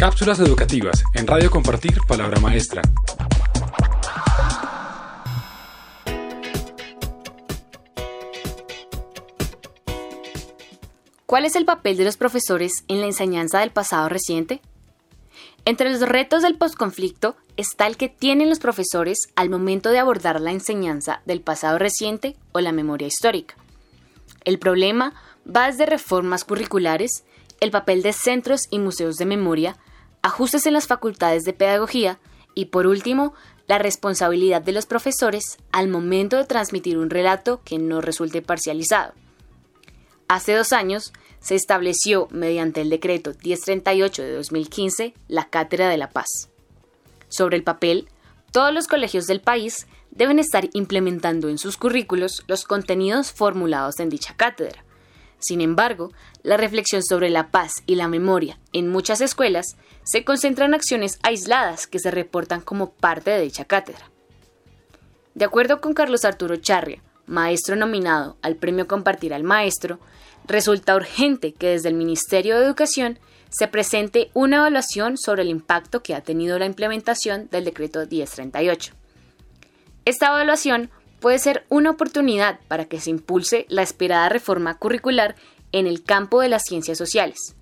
[0.00, 2.80] Cápsulas educativas en Radio Compartir Palabra Maestra.
[11.26, 14.62] ¿Cuál es el papel de los profesores en la enseñanza del pasado reciente?
[15.66, 20.40] Entre los retos del posconflicto está el que tienen los profesores al momento de abordar
[20.40, 23.54] la enseñanza del pasado reciente o la memoria histórica.
[24.46, 25.12] El problema
[25.46, 27.24] va desde reformas curriculares,
[27.60, 29.76] el papel de centros y museos de memoria,
[30.22, 32.18] ajustes en las facultades de pedagogía
[32.54, 33.34] y, por último,
[33.66, 39.14] la responsabilidad de los profesores al momento de transmitir un relato que no resulte parcializado.
[40.28, 46.10] Hace dos años se estableció, mediante el decreto 1038 de 2015, la Cátedra de la
[46.10, 46.50] Paz.
[47.28, 48.08] Sobre el papel,
[48.52, 54.08] todos los colegios del país deben estar implementando en sus currículos los contenidos formulados en
[54.08, 54.84] dicha cátedra.
[55.40, 56.12] Sin embargo,
[56.42, 61.18] la reflexión sobre la paz y la memoria en muchas escuelas se concentra en acciones
[61.22, 64.10] aisladas que se reportan como parte de dicha cátedra.
[65.34, 69.98] De acuerdo con Carlos Arturo Charria, maestro nominado al Premio Compartir al Maestro,
[70.46, 73.18] resulta urgente que desde el Ministerio de Educación
[73.48, 78.92] se presente una evaluación sobre el impacto que ha tenido la implementación del decreto 1038.
[80.04, 85.36] Esta evaluación puede ser una oportunidad para que se impulse la esperada reforma curricular
[85.72, 87.54] en el campo de las ciencias sociales,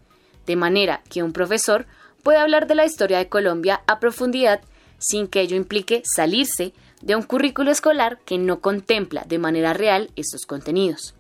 [0.47, 1.87] de manera que un profesor
[2.23, 4.61] pueda hablar de la historia de Colombia a profundidad
[4.99, 10.11] sin que ello implique salirse de un currículo escolar que no contempla de manera real
[10.17, 11.15] estos contenidos.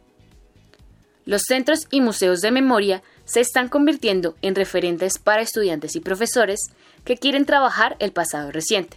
[1.25, 6.61] Los centros y museos de memoria se están convirtiendo en referentes para estudiantes y profesores
[7.05, 8.97] que quieren trabajar el pasado reciente.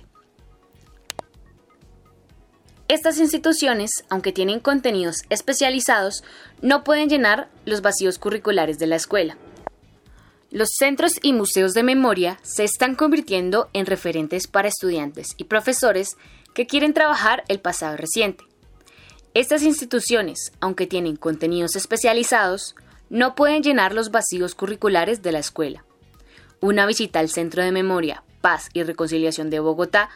[2.91, 6.25] Estas instituciones, aunque tienen contenidos especializados,
[6.61, 9.37] no pueden llenar los vacíos curriculares de la escuela.
[10.49, 16.17] Los centros y museos de memoria se están convirtiendo en referentes para estudiantes y profesores
[16.53, 18.43] que quieren trabajar el pasado reciente.
[19.33, 22.75] Estas instituciones, aunque tienen contenidos especializados,
[23.09, 25.85] no pueden llenar los vacíos curriculares de la escuela.
[26.59, 30.09] Una visita al Centro de Memoria, Paz y Reconciliación de Bogotá,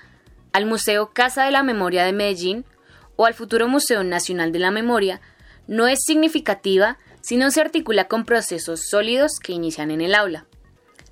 [0.55, 2.63] al Museo Casa de la Memoria de Medellín
[3.17, 5.19] o al futuro Museo Nacional de la Memoria
[5.67, 10.45] no es significativa si no se articula con procesos sólidos que inician en el aula.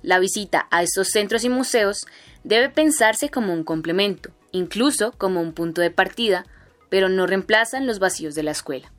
[0.00, 2.06] La visita a estos centros y museos
[2.42, 6.46] debe pensarse como un complemento, incluso como un punto de partida,
[6.88, 8.90] pero no reemplazan los vacíos de la escuela.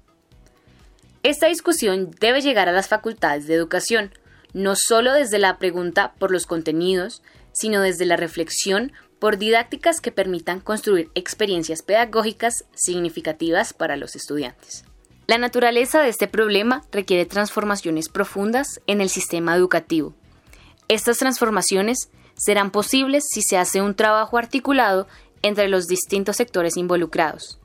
[1.23, 4.11] Esta discusión debe llegar a las facultades de educación,
[4.53, 8.91] no solo desde la pregunta por los contenidos, sino desde la reflexión
[9.25, 14.86] por didácticas que permitan construir experiencias pedagógicas significativas para los estudiantes.
[15.25, 20.14] La naturaleza de este problema requiere transformaciones profundas en el sistema educativo.
[20.90, 25.08] Estas transformaciones serán posibles si se hace un trabajo articulado
[25.41, 27.58] entre los distintos sectores involucrados.